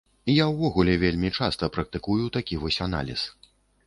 [0.35, 3.27] Я ўвогуле вельмі часта практыкую такі вось аналіз.